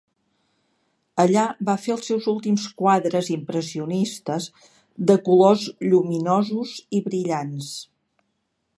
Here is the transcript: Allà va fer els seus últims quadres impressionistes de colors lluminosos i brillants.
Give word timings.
Allà 1.23 1.43
va 1.67 1.75
fer 1.83 1.93
els 1.95 2.09
seus 2.11 2.29
últims 2.33 2.65
quadres 2.81 3.29
impressionistes 3.37 4.49
de 5.11 5.21
colors 5.31 5.69
lluminosos 5.93 6.77
i 7.01 7.07
brillants. 7.11 7.75